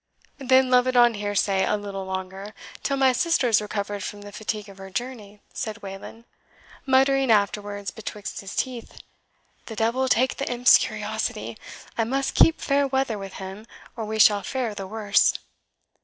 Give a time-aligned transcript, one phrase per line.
[0.39, 4.31] "Then love it on hearsay a little longer, till my sister is recovered from the
[4.31, 6.25] fatigue of her journey," said Wayland;
[6.87, 8.97] muttering afterwards betwixt his teeth,
[9.67, 11.55] "The devil take the imp's curiosity!
[11.99, 15.37] I must keep fair weather with him, or we shall fare the worse."